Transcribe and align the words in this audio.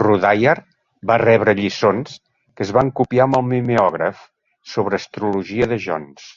Rudhyar 0.00 0.54
va 1.10 1.16
rebre 1.22 1.54
lliçons, 1.60 2.18
que 2.58 2.66
es 2.66 2.72
van 2.80 2.90
copiar 3.00 3.28
amb 3.28 3.38
el 3.40 3.46
mimeògraf, 3.54 4.20
sobre 4.74 5.00
astrologia 5.04 5.70
de 5.72 5.80
Jones. 5.88 6.28